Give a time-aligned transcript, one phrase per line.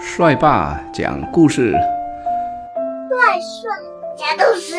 [0.00, 3.68] 帅爸讲故事，帅帅
[4.16, 4.76] 讲故事，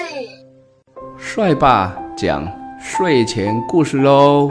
[1.17, 2.47] 帅爸讲
[2.79, 4.49] 睡前故事喽。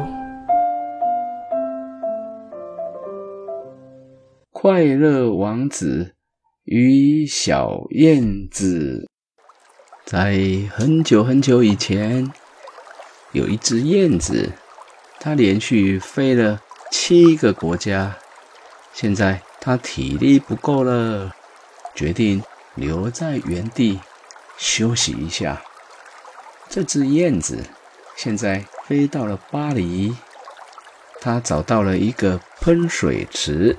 [4.53, 6.15] 快乐王子
[6.65, 9.09] 与小燕子，
[10.05, 10.39] 在
[10.71, 12.31] 很久很久以前，
[13.33, 14.53] 有一只燕子，
[15.19, 18.15] 它连续飞了七个国家，
[18.93, 19.41] 现在。
[19.69, 21.37] 他体力不够了，
[21.95, 22.43] 决定
[22.75, 24.01] 留在原地
[24.57, 25.61] 休息一下。
[26.71, 27.63] 这只燕子
[28.17, 30.17] 现在飞到了巴黎，
[31.21, 33.77] 它找到了一个喷水池，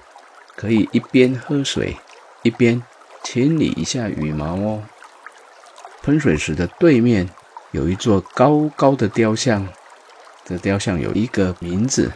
[0.55, 1.97] 可以一边喝水
[2.43, 2.83] 一边
[3.23, 4.83] 清理一下羽毛哦。
[6.03, 7.27] 喷水池的对面
[7.71, 9.67] 有一座高高的雕像，
[10.45, 12.11] 这雕像有一个名字，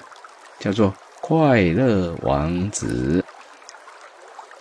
[0.60, 3.23] 叫做快乐王子。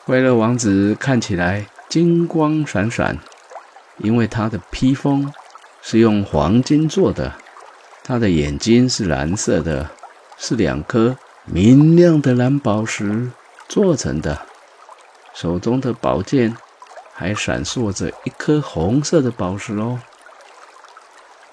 [0.04, 3.16] 快乐王子看起来金光闪闪，
[3.98, 5.32] 因为他的披风
[5.80, 7.32] 是用黄金做的，
[8.02, 9.92] 他的眼睛是蓝色的，
[10.36, 13.30] 是两颗明亮的蓝宝石
[13.68, 14.44] 做成的，
[15.34, 16.56] 手中的宝剑
[17.14, 20.00] 还闪烁着一颗红色的宝石哦。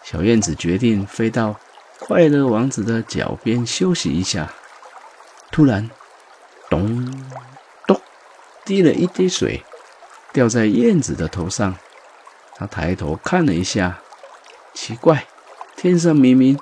[0.03, 1.55] 小燕子决定飞到
[1.99, 4.51] 快乐王子的脚边休息一下，
[5.51, 5.87] 突然，
[6.67, 7.13] 咚！
[8.69, 9.63] 滴了一滴水，
[10.31, 11.75] 掉在燕子的头上。
[12.55, 13.99] 他抬头看了一下，
[14.75, 15.25] 奇怪，
[15.75, 16.55] 天上明明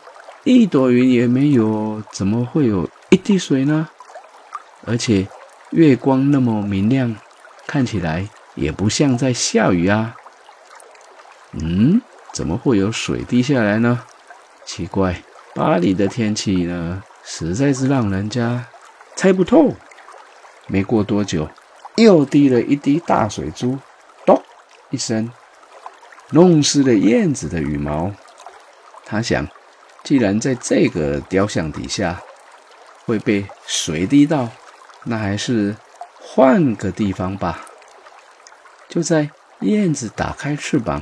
[0.45, 3.89] 一朵云也没有，怎么会有一滴水呢？
[4.85, 5.27] 而且
[5.71, 7.13] 月光那么明亮，
[7.67, 10.15] 看起来也不像在下雨啊。
[11.51, 14.05] 嗯，怎么会有水滴下来呢？
[14.65, 15.21] 奇怪，
[15.53, 18.65] 巴黎的天气呢，实在是让人家
[19.17, 19.73] 猜不透。
[20.67, 21.49] 没过多久。
[21.97, 23.79] 又滴了一滴大水珠，
[24.23, 24.39] 咚
[24.91, 25.31] 一声，
[26.29, 28.11] 弄湿了燕子的羽毛。
[29.03, 29.47] 他想，
[30.03, 32.21] 既然在这个雕像底下
[33.05, 34.47] 会被水滴到，
[35.05, 35.75] 那还是
[36.21, 37.65] 换个地方吧。
[38.87, 39.31] 就在
[39.61, 41.01] 燕子打开翅膀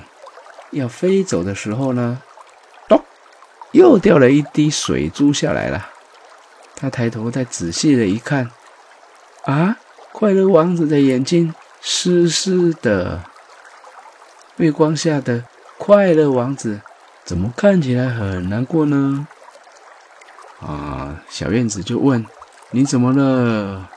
[0.71, 2.21] 要飞走的时候呢，
[2.87, 3.03] 咚，
[3.73, 5.89] 又掉了一滴水珠下来了。
[6.73, 8.49] 他抬头再仔细的一看，
[9.43, 9.77] 啊！
[10.17, 13.21] 快乐王子的眼睛湿湿的，
[14.55, 15.43] 月光下的
[15.77, 16.79] 快乐王子
[17.25, 19.27] 怎么看起来很难过呢？
[20.61, 22.25] 啊，小燕子就问
[22.71, 23.89] ：“你怎么了？”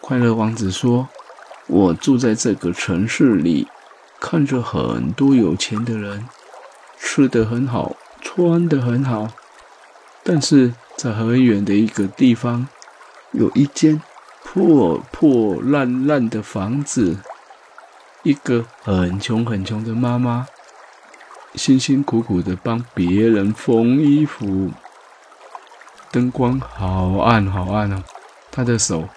[0.00, 1.08] 快乐王子说
[1.66, 3.66] ：“我住在这个城市里，
[4.20, 6.28] 看着很多有钱的人
[7.00, 9.28] 吃的很好，穿的很好，
[10.22, 12.68] 但是在很远的一个地方
[13.32, 14.00] 有一间。”
[14.54, 17.18] 破破烂烂的房子，
[18.22, 20.46] 一个很穷很穷的妈妈，
[21.56, 24.70] 辛辛苦苦的帮别人缝衣服，
[26.12, 28.04] 灯光好暗好暗哦，
[28.52, 29.08] 她的手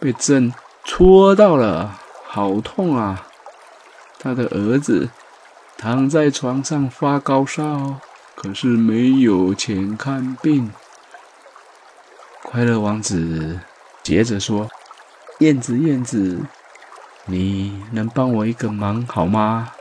[0.00, 3.28] 被针戳到了，好痛啊！
[4.18, 5.10] 他的儿子
[5.78, 8.00] 躺在床上发高烧，
[8.34, 10.72] 可是没有钱看病。
[12.42, 13.60] 快乐王子。
[14.02, 14.68] 接着说
[15.38, 16.40] ：“燕子，燕子，
[17.26, 19.72] 你能帮我一个忙好吗？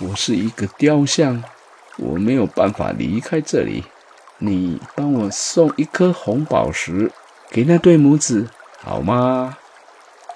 [0.00, 1.42] 我是一个雕像，
[1.96, 3.84] 我没有办法离开这里。
[4.36, 7.10] 你帮我送一颗红宝石
[7.50, 8.50] 给那对母子
[8.82, 9.56] 好吗？”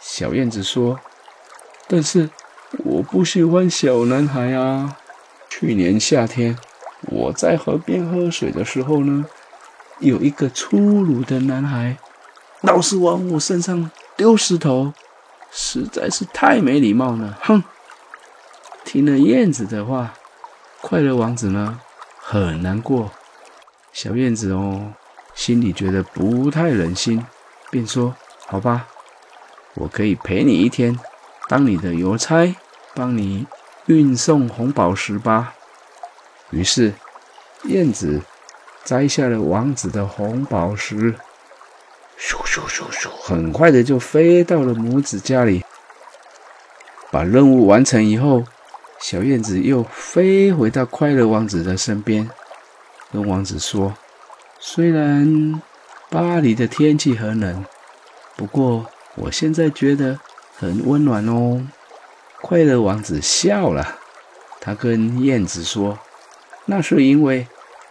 [0.00, 0.98] 小燕子说
[1.86, 2.30] ：“但是
[2.78, 4.96] 我不喜欢小男孩啊。
[5.50, 6.58] 去年夏天
[7.02, 9.26] 我在河边喝水的时候呢，
[9.98, 11.98] 有一个粗鲁的男孩。”
[12.64, 14.94] 老是往我身上丢石头，
[15.50, 17.38] 实在是太没礼貌了！
[17.42, 17.62] 哼！
[18.84, 20.14] 听了燕子的话，
[20.80, 21.78] 快乐王子呢
[22.18, 23.10] 很难过。
[23.92, 24.94] 小燕子哦，
[25.34, 27.24] 心里觉得不太忍心，
[27.70, 28.16] 便说
[28.48, 28.86] ：“好吧，
[29.74, 30.98] 我可以陪你一天，
[31.48, 32.56] 当你的邮差，
[32.94, 33.46] 帮你
[33.86, 35.54] 运送红宝石吧。”
[36.48, 36.94] 于是，
[37.64, 38.22] 燕子
[38.84, 41.14] 摘下了王子的红宝石。
[42.26, 45.62] 咻咻咻咻，很快的就飞到了母子家里。
[47.10, 48.44] 把任务完成以后，
[48.98, 52.30] 小燕子又飞回到快乐王子的身边，
[53.12, 53.94] 跟王子说
[54.58, 55.60] ：“虽然
[56.08, 57.62] 巴黎的天气很冷，
[58.36, 58.86] 不过
[59.16, 60.18] 我现在觉得
[60.56, 61.66] 很温暖哦。”
[62.40, 63.98] 快乐王子笑了，
[64.62, 65.98] 他跟燕子说
[66.64, 67.46] ：“那是因为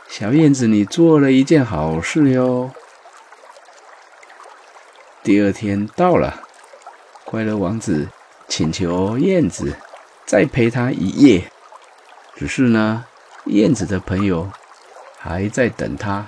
[0.09, 2.71] 小燕子你做了一件好事哟。”
[5.23, 6.43] 第二天到了，
[7.23, 8.09] 快乐王子
[8.49, 9.73] 请求燕子
[10.25, 11.49] 再陪他一夜，
[12.35, 13.05] 只是呢，
[13.45, 14.51] 燕子的朋友
[15.17, 16.27] 还在等他。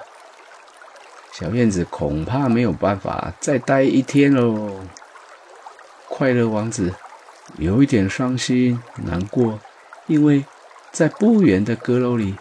[1.33, 4.85] 小燕子恐怕没有办法再待一天喽。
[6.07, 6.93] 快乐王子
[7.57, 9.59] 有一点伤心难过，
[10.07, 10.45] 因为
[10.93, 12.37] 在不远的阁楼里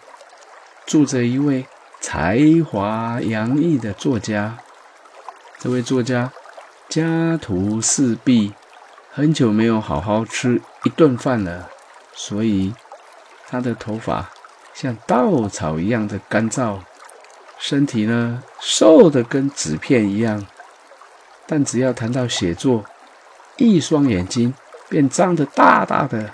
[0.87, 1.67] 住着一位
[2.01, 2.39] 才
[2.71, 4.59] 华洋溢的作家。
[5.59, 6.31] 这位作家
[6.94, 8.52] 家徒四壁，
[9.11, 11.69] 很久没有好好吃一顿饭了，
[12.14, 12.73] 所以
[13.49, 14.31] 他的头发
[14.73, 16.79] 像稻草一样的干燥。
[17.58, 20.46] 身体呢，瘦的跟纸片一样，
[21.49, 22.85] 但只要谈到写作，
[23.56, 24.55] 一双眼睛
[24.88, 26.32] 便张得大大的，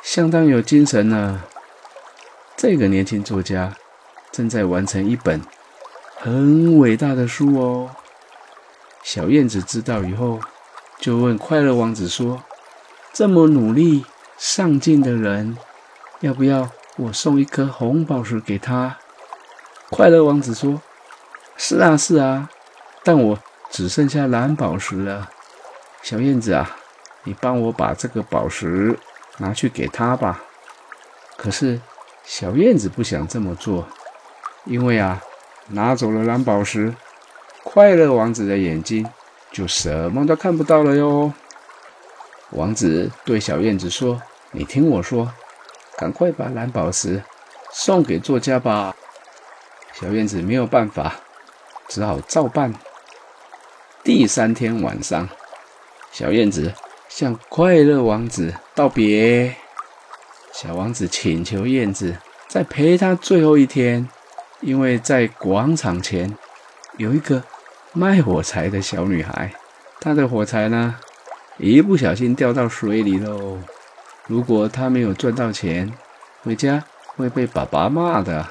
[0.00, 1.42] 相当有精神呢。
[2.56, 3.74] 这个年轻作家
[4.30, 5.42] 正在完成一本
[6.20, 7.90] 很伟大的书哦。
[9.06, 10.40] 小燕子知道以后，
[10.98, 12.42] 就问快乐王子说
[13.14, 14.04] ：“这么努力
[14.36, 15.56] 上进的人，
[16.18, 18.98] 要不要我送一颗红宝石给他？”
[19.90, 20.82] 快乐王子说
[21.56, 22.50] ：“是啊，是啊，
[23.04, 23.38] 但我
[23.70, 25.30] 只剩下蓝宝石了。
[26.02, 26.76] 小燕子啊，
[27.22, 28.98] 你帮我把这个宝石
[29.38, 30.42] 拿去给他吧。”
[31.38, 31.80] 可是
[32.24, 33.86] 小燕子不想这么做，
[34.64, 35.22] 因为啊，
[35.68, 36.92] 拿走了蓝宝石，
[37.68, 39.04] 快乐王子的眼睛
[39.50, 41.32] 就什么都看不到了哟。
[42.50, 44.22] 王子对小燕子说
[44.52, 45.30] ：“你听我说，
[45.98, 47.22] 赶快把蓝宝石
[47.72, 48.94] 送给作家吧。”
[49.92, 51.16] 小燕子没有办法，
[51.88, 52.72] 只好照办。
[54.04, 55.28] 第三天晚上，
[56.12, 56.72] 小燕子
[57.08, 59.56] 向快乐王子道别。
[60.52, 62.16] 小王子请求燕子
[62.46, 64.08] 再陪他最后一天，
[64.60, 66.34] 因为在广场前
[66.96, 67.42] 有一个
[67.96, 69.54] 卖火柴的小女孩，
[70.00, 70.96] 她的火柴呢，
[71.56, 73.58] 一不小心掉到水里喽。
[74.26, 75.90] 如果她没有赚到钱，
[76.42, 76.84] 回家
[77.16, 78.48] 会被爸爸骂的。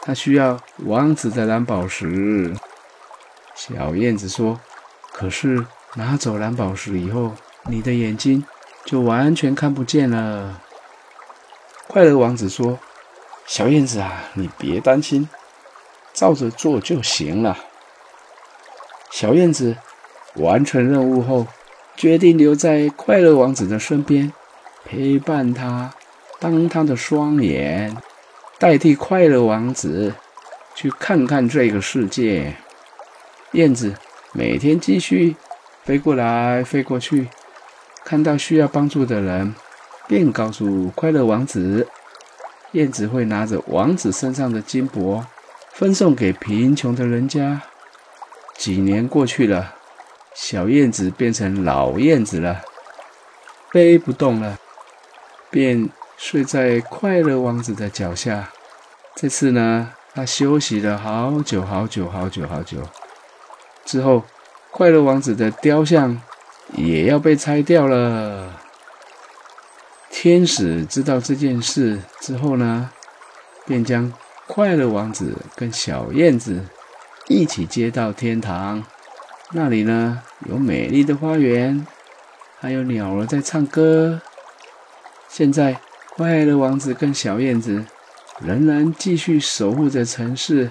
[0.00, 2.52] 她需要王子的蓝宝石。
[3.54, 4.58] 小燕子说
[5.12, 5.64] ：“可是
[5.94, 7.36] 拿走蓝宝石以后，
[7.66, 8.44] 你的眼睛
[8.84, 10.60] 就完全看不见了。”
[11.86, 12.80] 快乐王子说
[13.46, 15.28] ：“小燕子啊，你别担心，
[16.12, 17.56] 照着做就行了。”
[19.12, 19.76] 小燕子
[20.36, 21.46] 完成任务后，
[21.94, 24.32] 决定留在快乐王子的身边，
[24.86, 25.92] 陪伴他，
[26.40, 27.94] 当他的双眼。
[28.58, 30.14] 代替快乐王子
[30.74, 32.56] 去看看这个世界。
[33.52, 33.92] 燕子
[34.32, 35.36] 每天继续
[35.84, 37.28] 飞过来飞过去，
[38.04, 39.54] 看到需要帮助的人，
[40.08, 41.86] 便告诉快乐王子。
[42.70, 45.22] 燕子会拿着王子身上的金箔，
[45.74, 47.60] 分送给贫穷的人家。
[48.62, 49.74] 几年过去了，
[50.36, 52.60] 小燕子变成老燕子了，
[53.72, 54.56] 飞不动了，
[55.50, 55.90] 便。
[56.16, 58.52] 睡在快乐王子的脚下。
[59.16, 62.78] 这次呢，他休息了好久好久好久好久。
[63.84, 64.22] 之后，
[64.70, 66.22] 快乐王子的雕像
[66.74, 68.60] 也要被拆掉了。
[70.08, 72.92] 天使知道这件事之后呢，
[73.66, 74.12] 便将
[74.46, 76.64] 快乐王子跟小燕子
[77.28, 78.84] 一起接到天堂。
[79.52, 81.86] 那里呢，有美丽的花园，
[82.60, 84.20] 还有鸟儿在唱歌。
[85.28, 85.80] 现在。
[86.14, 87.86] 快乐王子跟小燕子
[88.38, 90.70] 仍然继续守护着城市，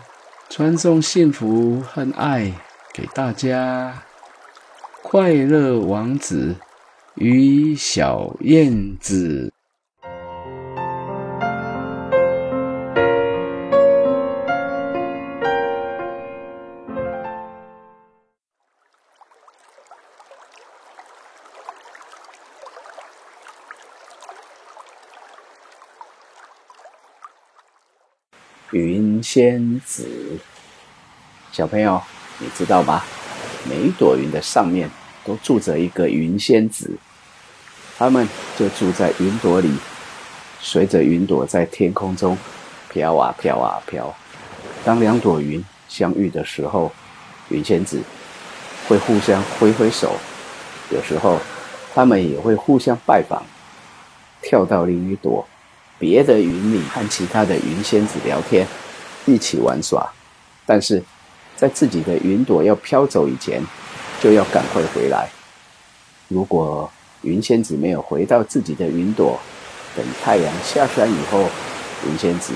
[0.51, 2.53] 传送幸福和爱
[2.93, 4.03] 给大家。
[5.01, 6.57] 快乐王子
[7.15, 9.51] 与小燕子。
[29.33, 30.05] 仙子，
[31.53, 32.01] 小朋友，
[32.39, 33.01] 你知道吗？
[33.63, 34.91] 每一朵云的上面
[35.23, 36.97] 都住着一个云仙子，
[37.97, 38.27] 他们
[38.59, 39.73] 就住在云朵里，
[40.59, 42.37] 随着云朵在天空中
[42.89, 44.13] 飘啊飘啊飘。
[44.83, 46.91] 当两朵云相遇的时候，
[47.47, 48.01] 云仙子
[48.89, 50.17] 会互相挥挥手，
[50.89, 51.39] 有时候
[51.93, 53.41] 他们也会互相拜访，
[54.41, 55.47] 跳到另一朵。
[55.97, 58.67] 别的云里和其他的云仙子聊天，
[59.25, 60.11] 一起玩耍，
[60.65, 61.03] 但是
[61.55, 63.61] 在自己的云朵要飘走以前，
[64.21, 65.29] 就要赶快回来。
[66.27, 66.89] 如果
[67.21, 69.39] 云仙子没有回到自己的云朵，
[69.95, 71.45] 等太阳下山以后，
[72.07, 72.53] 云仙子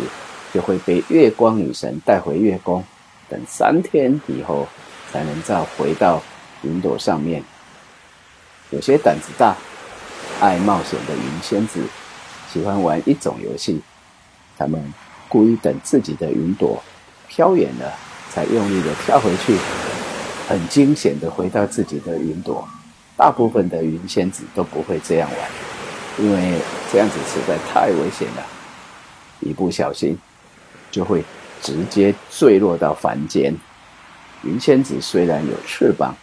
[0.53, 2.83] 就会被月光女神带回月宫，
[3.29, 4.67] 等三天以后
[5.11, 6.21] 才能再回到
[6.63, 7.43] 云朵上面。
[8.71, 9.55] 有些胆子大、
[10.39, 11.81] 爱冒险的云仙子，
[12.51, 13.81] 喜欢玩一种游戏。
[14.57, 14.93] 他们
[15.35, 16.81] 故意等自己的云朵
[17.27, 17.93] 飘远了，
[18.31, 19.53] 才用力的跳回去，
[20.47, 22.65] 很惊险的回到自己的云朵。
[23.17, 25.49] 大部分的云仙子都不会这样玩，
[26.17, 26.57] 因为
[26.89, 28.45] 这样子实在太危险了，
[29.41, 30.17] 一不小心
[30.89, 31.21] 就会
[31.61, 33.53] 直接坠落到凡间。
[34.43, 36.15] 云仙子虽然有翅膀，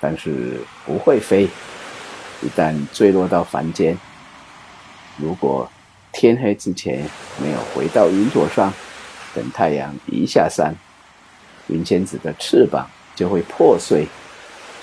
[0.00, 1.46] 但是不会飞。
[2.40, 3.98] 一旦坠落到凡间，
[5.18, 5.70] 如果
[6.14, 7.04] 天黑之前
[7.42, 8.72] 没有回到云朵上，
[9.34, 10.74] 等太阳一下山，
[11.66, 14.06] 云仙子的翅膀就会破碎，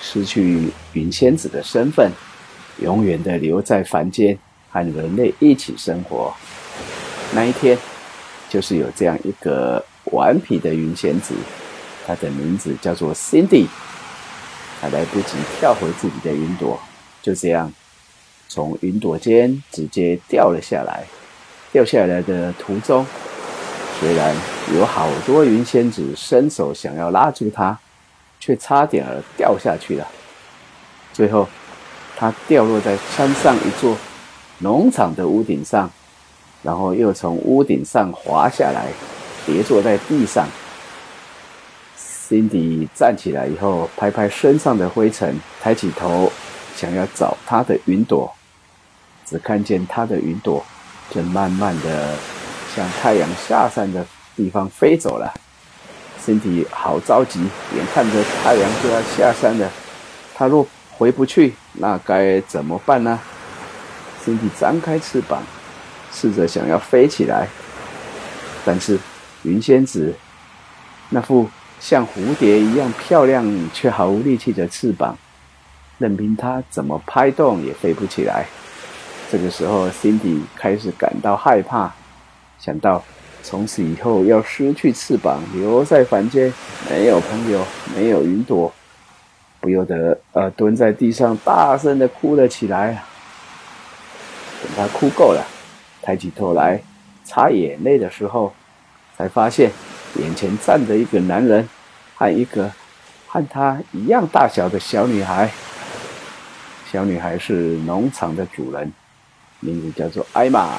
[0.00, 2.12] 失去云仙子的身份，
[2.80, 4.38] 永远的留在凡间
[4.70, 6.32] 和人类一起生活。
[7.34, 7.78] 那一天，
[8.50, 11.34] 就是有这样一个顽皮的云仙子，
[12.06, 13.66] 她的名字叫做 Cindy，
[14.80, 16.78] 她来不及跳回自己的云朵。
[17.22, 17.72] 就这样，
[18.48, 21.06] 从云朵间直接掉了下来。
[21.72, 23.04] 掉下来的途中，
[23.98, 24.36] 虽然
[24.74, 27.78] 有好多云仙子伸手想要拉住它，
[28.38, 30.06] 却差点儿掉下去了。
[31.12, 31.48] 最后，
[32.16, 33.96] 它掉落在山上一座
[34.58, 35.90] 农场的屋顶上，
[36.62, 38.88] 然后又从屋顶上滑下来，
[39.46, 40.46] 跌坐在地上。
[41.96, 46.30] 辛迪站起来以后，拍拍身上的灰尘，抬起头。
[46.74, 48.32] 想要找他的云朵，
[49.26, 50.64] 只看见他的云朵
[51.12, 52.14] 正慢慢的
[52.74, 54.04] 向太阳下山的
[54.34, 55.32] 地方飞走了。
[56.24, 57.40] 身体好着急，
[57.76, 59.70] 眼看着太阳就要下山了，
[60.34, 63.18] 他若回不去，那该怎么办呢？
[64.24, 65.42] 身体张开翅膀，
[66.12, 67.48] 试着想要飞起来，
[68.64, 68.96] 但是
[69.42, 70.14] 云仙子
[71.10, 71.50] 那副
[71.80, 75.18] 像蝴蝶一样漂亮却毫无力气的翅膀。
[75.98, 78.46] 任凭他怎么拍动也飞不起来。
[79.32, 81.90] 这个时候辛迪开始感到害怕，
[82.58, 83.02] 想到
[83.42, 86.52] 从此以后要失去翅膀，留在凡间，
[86.90, 87.64] 没有朋友，
[87.96, 88.70] 没有云朵，
[89.58, 93.02] 不由得呃蹲在地上，大声的哭了起来。
[94.62, 95.42] 等他哭够了，
[96.02, 96.82] 抬起头来
[97.24, 98.52] 擦眼泪的时候，
[99.16, 99.70] 才发现
[100.16, 101.66] 眼前站着一个男人
[102.16, 102.70] 和一个
[103.26, 105.50] 和他一样大小的小女孩。
[106.92, 108.92] 小女孩是农场的主人，
[109.62, 110.78] 名字叫做艾玛。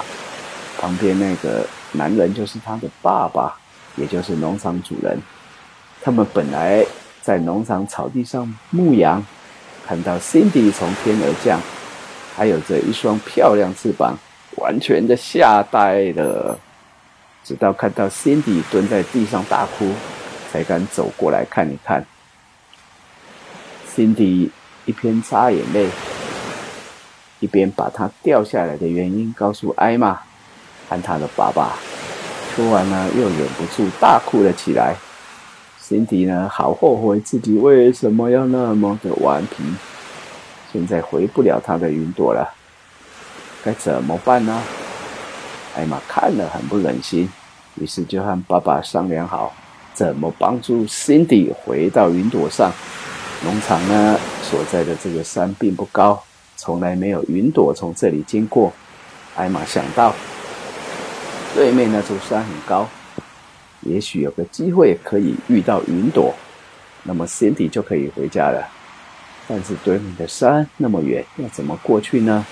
[0.77, 3.57] 旁边那个男人就是他的爸爸，
[3.95, 5.17] 也就是农场主人。
[6.01, 6.85] 他们本来
[7.21, 9.25] 在农场草地上牧羊，
[9.87, 11.59] 看到 Cindy 从天而降，
[12.35, 14.15] 还有着一双漂亮翅膀，
[14.57, 16.59] 完全的吓呆了。
[17.43, 19.91] 直到看到 Cindy 蹲在地上大哭，
[20.51, 22.05] 才敢走过来看一看。
[23.95, 24.49] Cindy。
[24.85, 25.87] 一边擦眼泪，
[27.43, 30.17] 一边把他掉下来的原因告诉艾玛
[30.88, 31.73] 和他的爸爸。
[32.55, 34.95] 说完呢，又忍不住大哭了起来。
[35.77, 39.62] 辛迪呢，好后悔自己为什么要那么的顽皮，
[40.71, 42.55] 现在回不了他的云朵了，
[43.62, 44.62] 该怎么办呢？
[45.75, 47.29] 艾玛看了很不忍心，
[47.75, 49.51] 于是就和爸爸商量好，
[49.93, 52.71] 怎么帮助辛迪回到云朵上。
[53.43, 54.17] 农场呢？
[54.41, 56.23] 所在的这个山并不高，
[56.63, 58.72] 从来没有云朵从这里经过。
[59.36, 60.15] 艾玛想到，
[61.53, 62.88] 对面那座山很高，
[63.82, 66.34] 也许有个机会可以遇到云朵，
[67.03, 68.65] 那么 Cindy 就可以回家了。
[69.46, 72.46] 但是对面的山那么远，要怎么过去呢？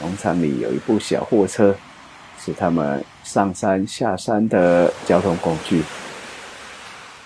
[0.00, 1.72] 农场里有一部小货车，
[2.44, 5.84] 是他们上山下山的交通工具。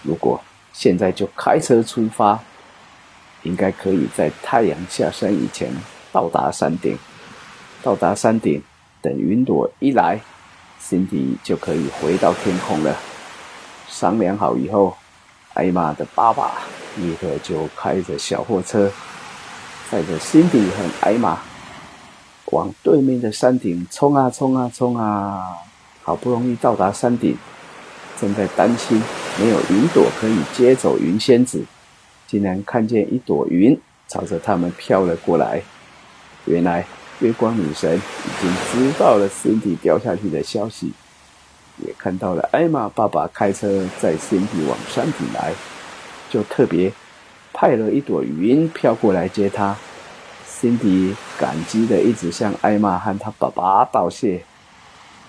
[0.03, 0.39] 如果
[0.75, 2.39] 现在就开车出发。
[3.45, 5.69] 应该可以在太阳下山以前
[6.15, 6.97] 到达山顶。
[7.83, 8.63] 到达山顶，
[9.03, 10.21] 等云朵一来，
[10.79, 12.97] 辛迪就可以回到天空了。
[13.89, 14.97] 商量好以后，
[15.55, 16.53] 艾玛的爸爸
[16.97, 18.91] 立刻就开着小货车，
[19.91, 21.41] 载着辛迪和艾玛
[22.53, 25.57] 往对面的山顶冲啊冲啊冲啊！
[26.05, 27.37] 好不容易到达山顶，
[28.21, 29.03] 正在担心
[29.41, 31.65] 没有云朵可以接走云仙子。
[32.27, 33.79] 竟然看见一朵云
[34.09, 35.63] 朝着他们飘了过来。
[36.47, 36.85] 原来
[37.21, 40.93] 月光女神已经知道了 Cindy 掉下去的消息，
[41.79, 45.53] 也看到了艾玛爸爸开车载 Cindy 往山顶来，
[46.31, 46.93] 就特别
[47.53, 49.77] 派了一朵云飘过来接他。
[50.61, 54.45] Cindy 感激的一直向艾玛和他爸爸道谢，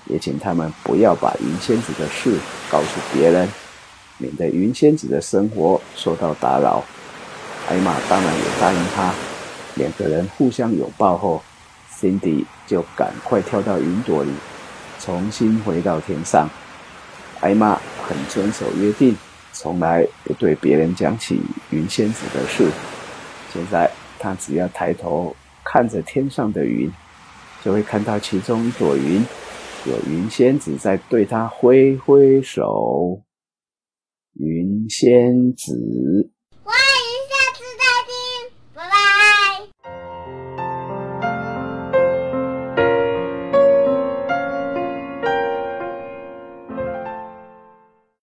[0.06, 2.38] 也请他们不要把云仙子的事
[2.70, 3.48] 告诉别人。
[4.18, 6.84] 免得云仙子的生活受到打扰，
[7.68, 9.14] 艾玛当然也答应他。
[9.76, 11.42] 两个人互相拥抱后
[11.94, 14.32] ，Cindy 就赶快跳到云朵里，
[15.00, 16.50] 重新回到天上。
[17.42, 19.16] 艾玛很遵守约定，
[19.52, 22.70] 从来不对别人讲起云仙子的事。
[23.54, 26.92] 现在她只要抬头看着天上的云，
[27.64, 29.24] 就会看到其中一朵云，
[29.86, 33.22] 有云仙子在对她挥挥手。
[34.34, 36.35] 云仙子。